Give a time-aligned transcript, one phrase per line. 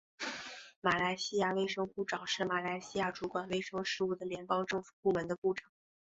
[0.81, 5.69] 马来西亚卫生部长是马来西亚主管卫生事务的联邦政府部门的部长。